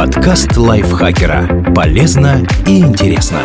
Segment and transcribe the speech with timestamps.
[0.00, 1.74] Подкаст лайфхакера.
[1.74, 3.42] Полезно и интересно.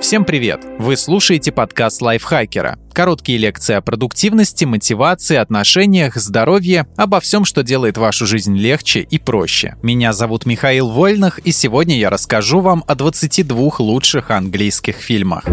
[0.00, 0.64] Всем привет!
[0.78, 2.78] Вы слушаете подкаст лайфхакера.
[2.94, 9.18] Короткие лекции о продуктивности, мотивации, отношениях, здоровье, обо всем, что делает вашу жизнь легче и
[9.18, 9.76] проще.
[9.82, 15.44] Меня зовут Михаил Вольных, и сегодня я расскажу вам о 22 лучших английских фильмах.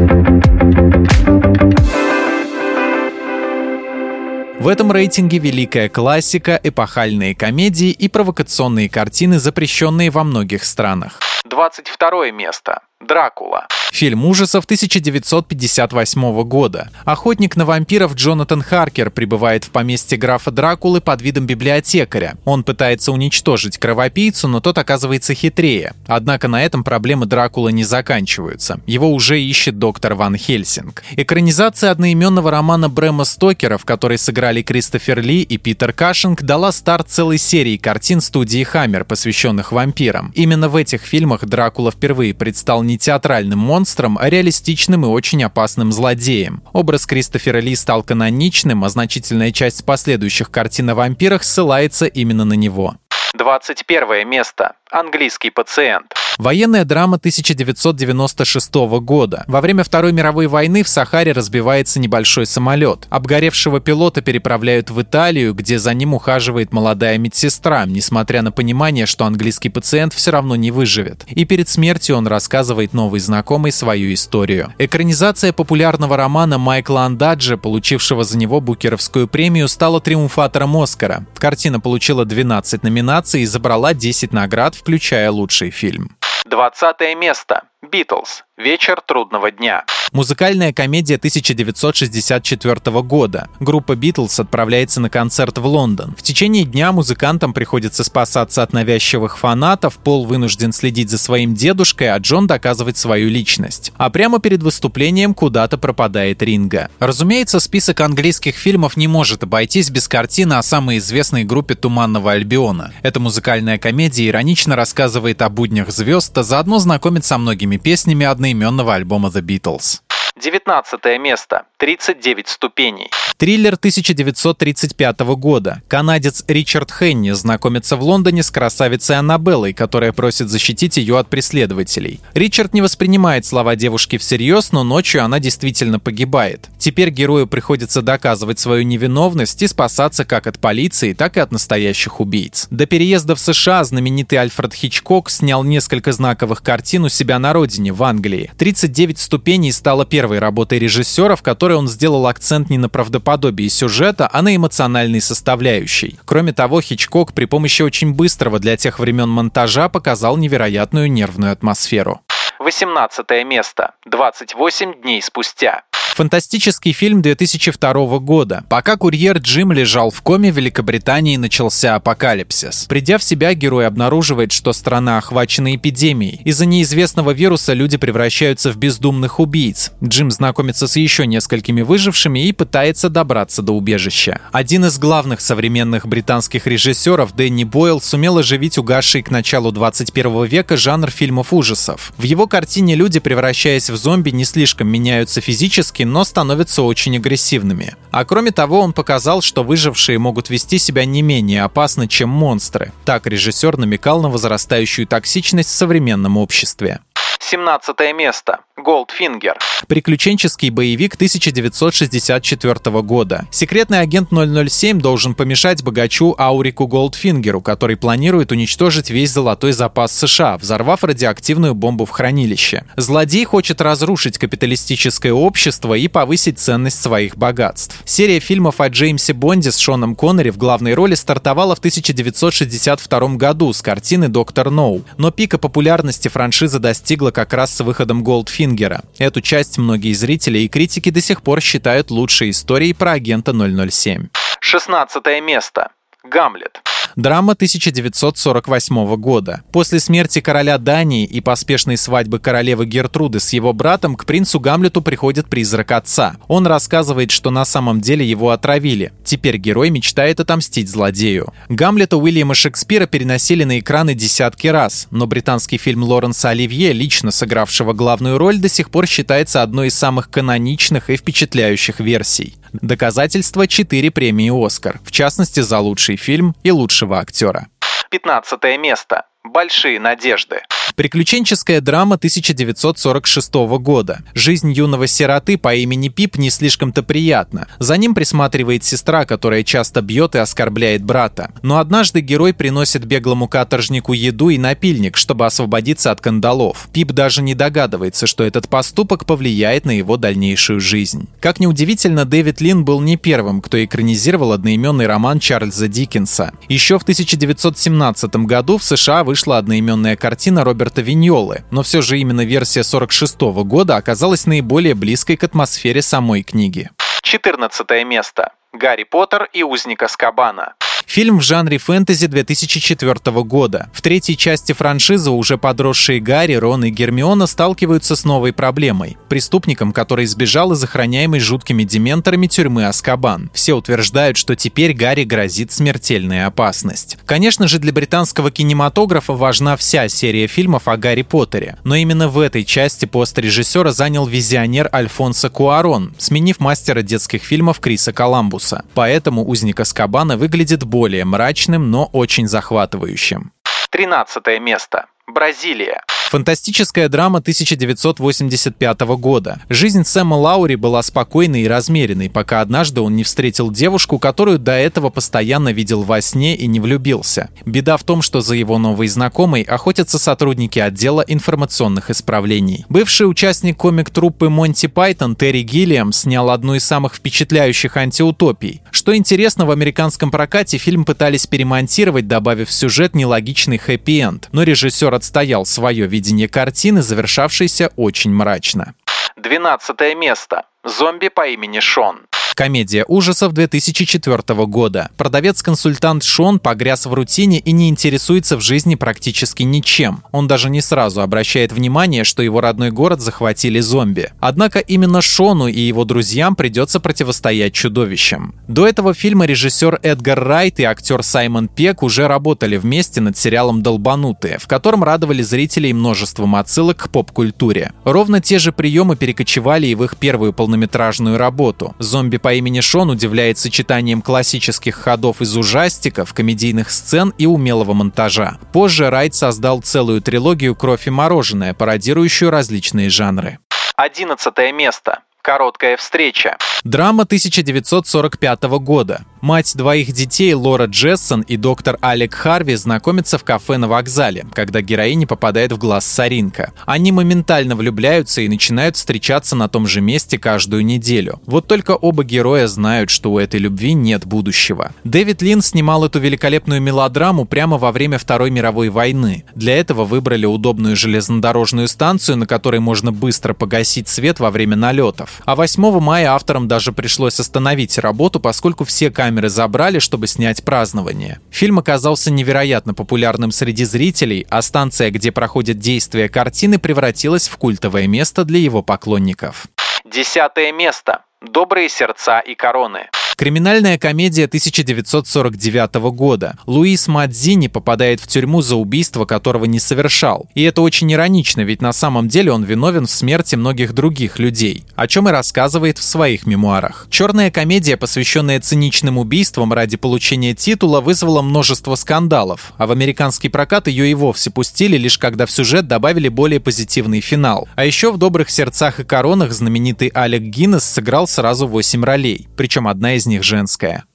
[4.66, 11.20] В этом рейтинге великая классика, эпохальные комедии и провокационные картины, запрещенные во многих странах.
[11.48, 12.81] 22 место.
[12.99, 13.67] Дракула.
[13.95, 16.90] Фильм ужасов 1958 года.
[17.05, 22.36] Охотник на вампиров Джонатан Харкер прибывает в поместье графа Дракулы под видом библиотекаря.
[22.44, 25.94] Он пытается уничтожить кровопийцу, но тот оказывается хитрее.
[26.08, 28.81] Однако на этом проблемы Дракулы не заканчиваются.
[28.86, 31.02] Его уже ищет доктор Ван Хельсинг.
[31.12, 37.08] Экранизация одноименного романа Брэма Стокера, в которой сыграли Кристофер Ли и Питер Кашинг, дала старт
[37.08, 40.34] целой серии картин студии Хаммер, посвященных вампирам.
[40.36, 43.84] Именно в этих фильмах Дракула впервые предстал не театральным монстром,
[44.19, 46.64] а реалистичным и очень опасным злодеем.
[46.73, 52.53] Образ Кристофера Ли стал каноничным, а значительная часть последующих картин о вампирах ссылается именно на
[52.53, 52.95] него.
[53.36, 54.75] 21 место.
[54.95, 56.13] Английский пациент.
[56.38, 59.45] Военная драма 1996 года.
[59.47, 63.07] Во время Второй мировой войны в Сахаре разбивается небольшой самолет.
[63.09, 69.25] Обгоревшего пилота переправляют в Италию, где за ним ухаживает молодая медсестра, несмотря на понимание, что
[69.25, 71.25] английский пациент все равно не выживет.
[71.29, 74.73] И перед смертью он рассказывает новой знакомой свою историю.
[74.77, 81.25] Экранизация популярного романа Майкла Андаджа, получившего за него Букеровскую премию, стала триумфатором Оскара.
[81.35, 86.16] Картина получила 12 номинаций и забрала 10 наград, включая лучший фильм.
[86.45, 87.64] 20 место.
[87.81, 88.44] Битлз.
[88.58, 89.84] Вечер трудного дня.
[90.14, 93.50] Музыкальная комедия 1964 года.
[93.59, 96.16] Группа Битлз отправляется на концерт в Лондон.
[96.17, 102.14] В течение дня музыкантам приходится спасаться от навязчивых фанатов, Пол вынужден следить за своим дедушкой,
[102.14, 103.92] а Джон доказывать свою личность.
[103.97, 106.90] А прямо перед выступлением куда-то пропадает Ринга.
[107.00, 112.94] Разумеется, список английских фильмов не может обойтись без картины о самой известной группе Туманного Альбиона.
[113.02, 118.94] Эта музыкальная комедия иронично рассказывает о буднях звезд, а заодно знакомит со многими песнями одноименного
[118.94, 120.04] альбома The Beatles.
[120.41, 121.63] 19 место.
[121.78, 123.09] 39 ступеней.
[123.38, 125.81] Триллер 1935 года.
[125.88, 132.19] Канадец Ричард Хенни знакомится в Лондоне с красавицей Аннабеллой, которая просит защитить ее от преследователей.
[132.34, 136.69] Ричард не воспринимает слова девушки всерьез, но ночью она действительно погибает.
[136.79, 142.19] Теперь герою приходится доказывать свою невиновность и спасаться как от полиции, так и от настоящих
[142.19, 142.67] убийц.
[142.72, 147.94] До переезда в США знаменитый Альфред Хичкок снял несколько знаковых картин у себя на родине,
[147.94, 148.52] в Англии.
[148.57, 154.28] «39 ступеней» стала первой работой режиссера, в которой он сделал акцент не на правдоподобии сюжета,
[154.34, 156.18] а на эмоциональной составляющей.
[156.25, 162.22] Кроме того, Хичкок при помощи очень быстрого для тех времен монтажа показал невероятную нервную атмосферу.
[162.58, 163.94] 18 место.
[164.08, 165.84] 28 дней спустя.
[166.16, 168.64] Фантастический фильм 2002 года.
[168.70, 172.86] Пока курьер Джим лежал в коме, в Великобритании начался апокалипсис.
[172.88, 176.40] Придя в себя, герой обнаруживает, что страна охвачена эпидемией.
[176.46, 179.92] Из-за неизвестного вируса люди превращаются в бездумных убийц.
[180.02, 184.40] Джим знакомится с еще несколькими выжившими и пытается добраться до убежища.
[184.53, 190.78] Один из главных современных британских режиссеров, Дэнни Бойл, сумел оживить угасший к началу 21 века
[190.78, 192.14] жанр фильмов ужасов.
[192.16, 197.95] В его картине люди, превращаясь в зомби, не слишком меняются физически, но становятся очень агрессивными.
[198.11, 202.91] А кроме того, он показал, что выжившие могут вести себя не менее опасно, чем монстры.
[203.03, 206.99] Так режиссер намекал на возрастающую токсичность в современном обществе.
[207.39, 208.59] 17 место.
[208.78, 209.53] Goldfinger.
[209.88, 213.47] Приключенческий боевик 1964 года.
[213.50, 220.58] Секретный агент 007 должен помешать богачу Аурику Голдфингеру, который планирует уничтожить весь золотой запас США,
[220.58, 222.84] взорвав радиоактивную бомбу в хранилище.
[222.97, 228.02] Злодей хочет разрушить капиталистическое общество и повысить ценность своих богатств.
[228.03, 233.72] Серия фильмов о Джеймсе Бонде с Шоном Коннери в главной роли стартовала в 1962 году
[233.72, 239.02] с картины «Доктор Ноу», но пика популярности франшиза достигла как раз с выходом Голдфингера.
[239.20, 244.29] Эту часть многие зрители и критики до сих пор считают лучшей историей про агента 007.
[244.59, 245.91] 16 место.
[246.23, 246.82] Гамлет.
[247.16, 249.62] Драма 1948 года.
[249.72, 255.02] После смерти короля Дании и поспешной свадьбы королевы Гертруды с его братом к принцу Гамлету
[255.02, 256.36] приходит призрак отца.
[256.50, 259.13] Он рассказывает, что на самом деле его отравили.
[259.24, 261.53] Теперь герой мечтает отомстить злодею.
[261.70, 267.94] Гамлета Уильяма Шекспира переносили на экраны десятки раз, но британский фильм Лоренса Оливье, лично сыгравшего
[267.94, 272.56] главную роль, до сих пор считается одной из самых каноничных и впечатляющих версий.
[272.81, 277.67] Доказательство– 4 премии «Оскар», в частности за лучший фильм и лучшего актера.
[278.10, 279.25] 15 место.
[279.43, 280.62] Большие надежды.
[280.96, 284.20] Приключенческая драма 1946 года.
[284.34, 287.68] Жизнь юного сироты по имени Пип не слишком-то приятна.
[287.80, 291.51] За ним присматривает сестра, которая часто бьет и оскорбляет брата.
[291.63, 296.88] Но однажды герой приносит беглому каторжнику еду и напильник, чтобы освободиться от кандалов.
[296.94, 301.27] Пип даже не догадывается, что этот поступок повлияет на его дальнейшую жизнь.
[301.42, 306.53] Как неудивительно, Дэвид Лин был не первым, кто экранизировал одноименный роман Чарльза Диккенса.
[306.70, 312.46] Еще в 1917 году в США вышла одноименная картина Роберта Виньолы, но все же именно
[312.46, 316.89] версия 46 года оказалась наиболее близкой к атмосфере самой книги.
[317.22, 318.53] 14 место.
[318.74, 320.75] Гарри Поттер и Узник Аскабана.
[321.05, 323.89] Фильм в жанре фэнтези 2004 года.
[323.93, 329.93] В третьей части франшизы уже подросшие Гарри, Рон и Гермиона сталкиваются с новой проблемой– преступником,
[329.93, 333.51] который сбежал из охраняемой жуткими дементорами тюрьмы Аскабан.
[333.53, 337.17] Все утверждают, что теперь Гарри грозит смертельная опасность.
[337.25, 342.39] Конечно же, для британского кинематографа важна вся серия фильмов о Гарри Поттере, но именно в
[342.39, 348.84] этой части пост режиссера занял визионер Альфонсо Куарон, сменив мастера детских фильмов Криса Коламбуса.
[348.96, 353.51] Поэтому «Узник Аскабана» выглядит более мрачным, но очень захватывающим.
[353.89, 355.08] 13 место.
[355.27, 356.01] Бразилия.
[356.29, 359.62] Фантастическая драма 1985 года.
[359.69, 364.72] Жизнь Сэма Лаури была спокойной и размеренной, пока однажды он не встретил девушку, которую до
[364.72, 367.50] этого постоянно видел во сне и не влюбился.
[367.65, 372.86] Беда в том, что за его новой знакомой охотятся сотрудники отдела информационных исправлений.
[372.89, 378.81] Бывший участник комик-труппы Монти Пайтон Терри Гиллиам снял одну из самых впечатляющих антиутопий.
[378.89, 385.13] Что интересно, в американском прокате фильм пытались перемонтировать, добавив в сюжет нелогичный хэппи-энд, но режиссер
[385.13, 388.94] отстоял свое видение картины, завершавшейся очень мрачно.
[389.36, 390.63] 12 место.
[390.86, 392.22] Зомби по имени Шон.
[392.55, 395.10] Комедия ужасов 2004 года.
[395.17, 400.24] Продавец-консультант Шон погряз в рутине и не интересуется в жизни практически ничем.
[400.31, 404.29] Он даже не сразу обращает внимание, что его родной город захватили зомби.
[404.39, 408.55] Однако именно Шону и его друзьям придется противостоять чудовищам.
[408.69, 413.84] До этого фильма режиссер Эдгар Райт и актер Саймон Пек уже работали вместе над сериалом
[413.84, 417.91] «Долбанутые», в котором радовали зрителей множеством отсылок к поп-культуре.
[418.05, 421.93] Ровно те же приемы перекочевали и в их первую полнометражную работу.
[422.00, 428.60] Зомби по имени Шон удивляет сочетанием классических ходов из ужастиков, комедийных сцен и умелого монтажа.
[428.72, 433.58] Позже Райт создал целую трилогию «Кровь и мороженое», пародирующую различные жанры.
[433.96, 435.22] 11 место.
[435.42, 436.56] Короткая встреча.
[436.84, 439.25] Драма 1945 года.
[439.46, 444.82] Мать двоих детей Лора Джессон и доктор Алек Харви знакомятся в кафе на вокзале, когда
[444.82, 446.74] героиня попадает в глаз соринка.
[446.88, 451.39] Они моментально влюбляются и начинают встречаться на том же месте каждую неделю.
[451.46, 454.94] Вот только оба героя знают, что у этой любви нет будущего.
[455.03, 459.46] Дэвид Лин снимал эту великолепную мелодраму прямо во время Второй мировой войны.
[459.53, 465.44] Для этого выбрали удобную железнодорожную станцию, на которой можно быстро погасить свет во время налетов.
[465.46, 470.63] А 8 мая авторам даже пришлось остановить работу, поскольку все камеры камеры забрали, чтобы снять
[470.63, 471.41] празднование.
[471.51, 478.08] Фильм оказался невероятно популярным среди зрителей, а станция, где проходят действия картины, превратилась в культовое
[478.08, 479.67] место для его поклонников.
[480.05, 481.25] Десятое место.
[481.41, 483.10] Добрые сердца и короны.
[483.36, 486.58] Криминальная комедия 1949 года.
[486.67, 490.50] Луис Мадзини попадает в тюрьму за убийство, которого не совершал.
[490.56, 494.86] И это очень иронично, ведь на самом деле он виновен в смерти многих других людей,
[494.96, 497.08] о чем и рассказывает в своих мемуарах.
[497.10, 503.88] Черная комедия, посвященная циничным убийствам ради получения титула, вызвала множество скандалов, а в американский прокат
[503.88, 507.68] ее и вовсе пустили, лишь когда в сюжет добавили более позитивный финал.
[507.75, 512.88] А еще в «Добрых сердцах и коронах» знаменитый Алек Гиннес сыграл сразу 8 ролей, причем
[512.88, 514.05] одна из них женская.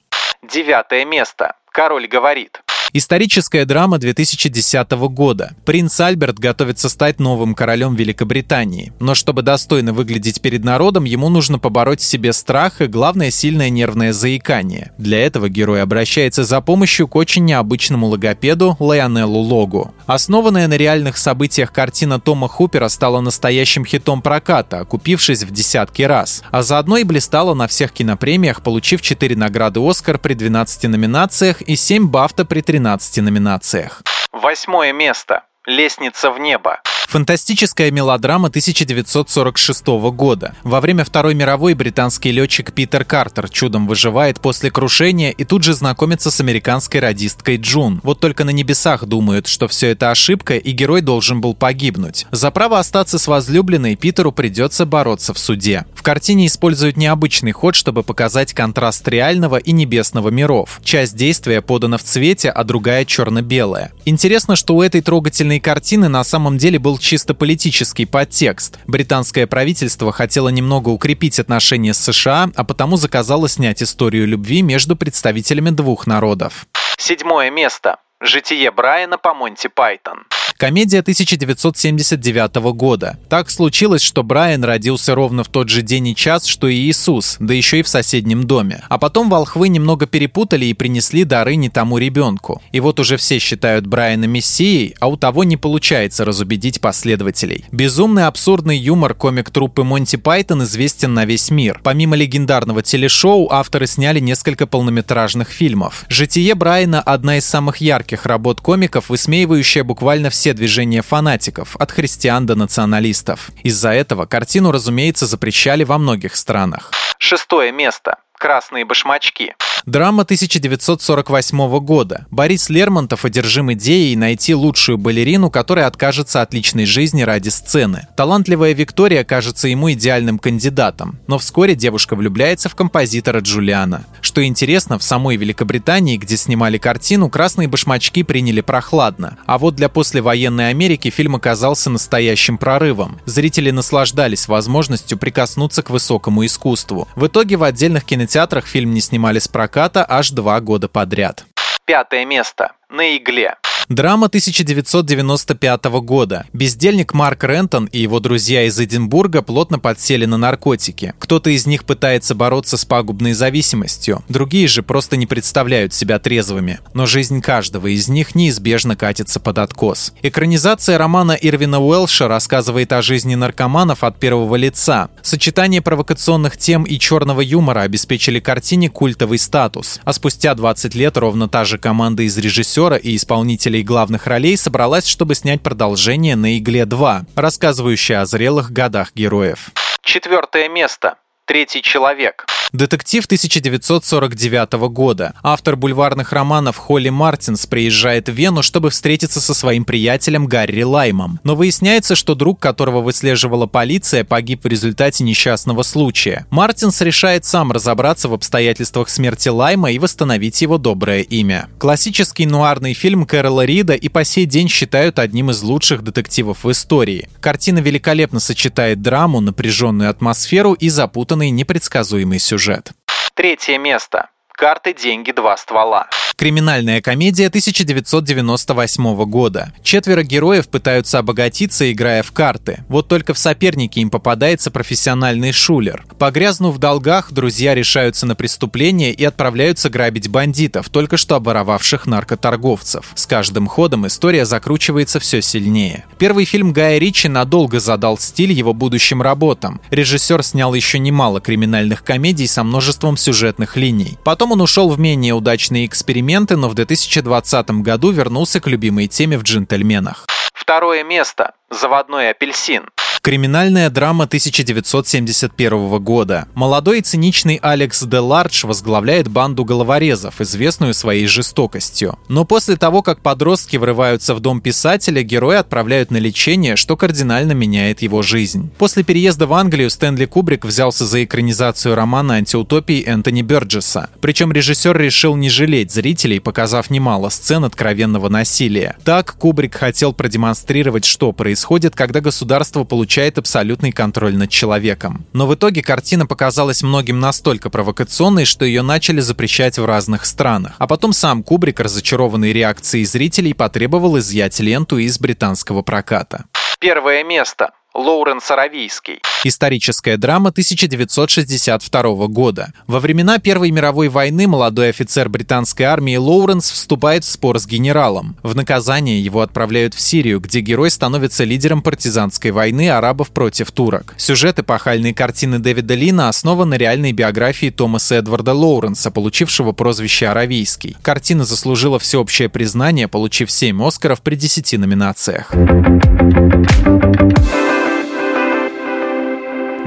[0.41, 1.55] Девятое место.
[1.71, 2.61] Король говорит.
[2.93, 5.53] Историческая драма 2010 года.
[5.63, 8.91] Принц Альберт готовится стать новым королем Великобритании.
[8.99, 13.69] Но чтобы достойно выглядеть перед народом, ему нужно побороть в себе страх и, главное, сильное
[13.69, 14.91] нервное заикание.
[14.97, 19.93] Для этого герой обращается за помощью к очень необычному логопеду Лайонеллу Логу.
[20.05, 26.43] Основанная на реальных событиях картина Тома Хупера стала настоящим хитом проката, окупившись в десятки раз.
[26.51, 31.77] А заодно и блистала на всех кинопремиях, получив 4 награды «Оскар» при 12 номинациях и
[31.77, 32.80] 7 «Бафта» при 13
[33.21, 34.01] номинациях.
[34.31, 35.43] Восьмое место.
[35.71, 36.81] «Лестница в небо».
[37.11, 40.55] Фантастическая мелодрама 1946 года.
[40.63, 45.73] Во время Второй мировой британский летчик Питер Картер чудом выживает после крушения и тут же
[45.73, 47.99] знакомится с американской радисткой Джун.
[48.03, 52.27] Вот только на небесах думают, что все это ошибка и герой должен был погибнуть.
[52.31, 55.85] За право остаться с возлюбленной Питеру придется бороться в суде.
[55.93, 60.79] В картине используют необычный ход, чтобы показать контраст реального и небесного миров.
[60.81, 63.91] Часть действия подана в цвете, а другая черно-белая.
[64.05, 68.79] Интересно, что у этой трогательной картины на самом деле был чисто политический подтекст.
[68.87, 74.95] Британское правительство хотело немного укрепить отношения с США, а потому заказало снять историю любви между
[74.97, 76.67] представителями двух народов.
[76.97, 77.97] Седьмое место.
[78.23, 80.25] Житие Брайана по Монти Пайтон.
[80.61, 83.17] Комедия 1979 года.
[83.29, 87.37] Так случилось, что Брайан родился ровно в тот же день и час, что и Иисус,
[87.39, 88.83] да еще и в соседнем доме.
[88.87, 92.61] А потом волхвы немного перепутали и принесли дары не тому ребенку.
[92.71, 97.65] И вот уже все считают Брайана мессией, а у того не получается разубедить последователей.
[97.71, 101.81] Безумный абсурдный юмор комик труппы Монти Пайтон известен на весь мир.
[101.83, 106.05] Помимо легендарного телешоу, авторы сняли несколько полнометражных фильмов.
[106.07, 112.45] «Житие Брайана»— одна из самых ярких работ комиков, высмеивающая буквально все движения фанатиков, от христиан
[112.45, 113.51] до националистов.
[113.63, 116.91] Из-за этого картину, разумеется, запрещали во многих странах.
[117.17, 118.17] Шестое место.
[118.37, 119.55] «Красные башмачки».
[119.87, 122.27] Драма 1948 года.
[122.29, 128.07] Борис Лермонтов одержим идеей найти лучшую балерину, которая откажется от личной жизни ради сцены.
[128.15, 134.05] Талантливая Виктория кажется ему идеальным кандидатом, но вскоре девушка влюбляется в композитора Джулиана.
[134.21, 139.37] Что интересно, в самой Великобритании, где снимали картину, красные башмачки приняли прохладно.
[139.47, 143.19] А вот для послевоенной Америки фильм оказался настоящим прорывом.
[143.25, 147.07] Зрители наслаждались возможностью прикоснуться к высокому искусству.
[147.15, 151.45] В итоге в отдельных кинотеатрах фильм не снимали с проката аж два года подряд.
[151.85, 152.73] Пятое место.
[152.89, 153.55] На игле.
[153.91, 156.45] Драма 1995 года.
[156.53, 161.13] Бездельник Марк Рентон и его друзья из Эдинбурга плотно подсели на наркотики.
[161.19, 166.79] Кто-то из них пытается бороться с пагубной зависимостью, другие же просто не представляют себя трезвыми.
[166.93, 170.13] Но жизнь каждого из них неизбежно катится под откос.
[170.21, 175.09] Экранизация романа Ирвина Уэлша рассказывает о жизни наркоманов от первого лица.
[175.21, 179.99] Сочетание провокационных тем и черного юмора обеспечили картине культовый статус.
[180.05, 184.57] А спустя 20 лет ровно та же команда из режиссера и исполнителей исполнителей главных ролей
[184.57, 189.71] собралась, чтобы снять продолжение на «Игле 2», рассказывающее о зрелых годах героев.
[190.01, 191.15] Четвертое место.
[191.45, 192.45] Третий человек.
[192.73, 195.33] Детектив 1949 года.
[195.43, 201.41] Автор бульварных романов Холли Мартинс приезжает в Вену, чтобы встретиться со своим приятелем Гарри Лаймом.
[201.43, 206.45] Но выясняется, что друг, которого выслеживала полиция, погиб в результате несчастного случая.
[206.49, 211.67] Мартинс решает сам разобраться в обстоятельствах смерти Лайма и восстановить его доброе имя.
[211.77, 216.71] Классический нуарный фильм Кэрола Рида и по сей день считают одним из лучших детективов в
[216.71, 217.27] истории.
[217.41, 222.91] Картина великолепно сочетает драму, напряженную атмосферу и запутанный непредсказуемый сюжет сюжет.
[223.33, 224.29] Третье место.
[224.49, 226.07] Карты, деньги, два ствола.
[226.41, 229.73] Криминальная комедия 1998 года.
[229.83, 232.83] Четверо героев пытаются обогатиться, играя в карты.
[232.89, 236.03] Вот только в соперники им попадается профессиональный шулер.
[236.17, 243.11] Погрязнув в долгах, друзья решаются на преступление и отправляются грабить бандитов, только что оборовавших наркоторговцев.
[243.13, 246.05] С каждым ходом история закручивается все сильнее.
[246.17, 249.79] Первый фильм Гая Ричи надолго задал стиль его будущим работам.
[249.91, 254.17] Режиссер снял еще немало криминальных комедий со множеством сюжетных линий.
[254.23, 259.07] Потом он ушел в менее удачные эксперименты моменты, но в 2020 году вернулся к любимой
[259.07, 260.27] теме в «Джентльменах».
[260.53, 261.55] Второе место.
[261.69, 262.89] Заводной апельсин.
[263.23, 266.47] Криминальная драма 1971 года.
[266.55, 272.17] Молодой и циничный Алекс де Лардж возглавляет банду головорезов, известную своей жестокостью.
[272.29, 277.51] Но после того, как подростки врываются в дом писателя, героя отправляют на лечение, что кардинально
[277.51, 278.71] меняет его жизнь.
[278.79, 284.09] После переезда в Англию Стэнли Кубрик взялся за экранизацию романа антиутопии Энтони Бёрджеса.
[284.19, 288.97] Причем режиссер решил не жалеть зрителей, показав немало сцен откровенного насилия.
[289.03, 295.25] Так Кубрик хотел продемонстрировать, что происходит, когда государство получает получает абсолютный контроль над человеком.
[295.33, 300.75] Но в итоге картина показалась многим настолько провокационной, что ее начали запрещать в разных странах.
[300.77, 306.45] А потом сам Кубрик, разочарованный реакцией зрителей, потребовал изъять ленту из британского проката.
[306.79, 307.71] Первое место.
[307.93, 309.19] Лоуренс Аравийский.
[309.43, 312.71] Историческая драма 1962 года.
[312.87, 318.37] Во времена Первой мировой войны молодой офицер британской армии Лоуренс вступает в спор с генералом.
[318.43, 324.13] В наказание его отправляют в Сирию, где герой становится лидером партизанской войны арабов против турок.
[324.15, 330.95] Сюжет эпохальной картины Дэвида Лина основан на реальной биографии Томаса Эдварда Лоуренса, получившего прозвище Аравийский.
[331.01, 335.51] Картина заслужила всеобщее признание, получив 7 Оскаров при 10 номинациях.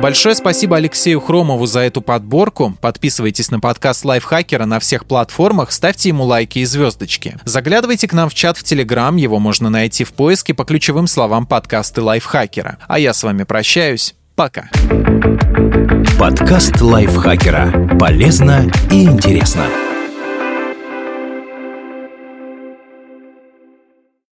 [0.05, 2.77] Большое спасибо Алексею Хромову за эту подборку.
[2.83, 7.39] Подписывайтесь на подкаст Лайфхакера на всех платформах, ставьте ему лайки и звездочки.
[7.47, 11.47] Заглядывайте к нам в чат в Телеграм, его можно найти в поиске по ключевым словам
[11.47, 12.77] подкасты Лайфхакера.
[12.87, 14.15] А я с вами прощаюсь.
[14.35, 14.69] Пока.
[16.19, 17.97] Подкаст Лайфхакера.
[17.99, 19.65] Полезно и интересно.